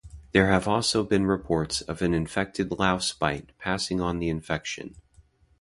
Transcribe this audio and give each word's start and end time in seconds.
There 0.31 0.47
have 0.47 0.67
also 0.67 1.03
been 1.03 1.27
reports 1.27 1.81
of 1.81 2.01
an 2.01 2.15
infected 2.15 2.71
louse 2.79 3.13
bite 3.13 3.55
passing 3.59 4.01
on 4.01 4.17
the 4.17 4.29
infection. 4.29 4.95